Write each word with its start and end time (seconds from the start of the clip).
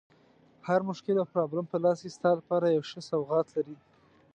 هر 0.67 0.81
مشکل 0.89 1.15
او 1.19 1.29
پرابلم 1.33 1.65
په 1.69 1.77
لاس 1.83 1.97
کې 2.03 2.11
ستا 2.17 2.29
لپاره 2.39 2.73
یو 2.75 2.83
ښه 2.89 2.99
سوغات 3.09 3.47
لري. 3.55 3.75